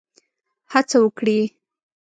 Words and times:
هڅه 0.73 0.97
وکړي. 1.03 1.39